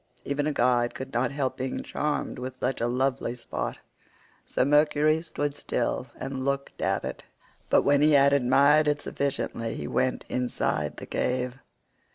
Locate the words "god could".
0.51-1.13